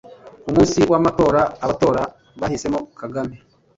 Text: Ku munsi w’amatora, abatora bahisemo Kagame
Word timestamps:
Ku 0.43 0.49
munsi 0.55 0.79
w’amatora, 0.91 1.41
abatora 1.63 2.01
bahisemo 2.39 2.79
Kagame 2.99 3.35